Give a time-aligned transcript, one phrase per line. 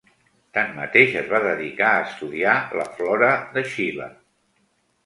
[0.57, 4.11] Tanmateix es va dedicar a estudiar la flora de Xile.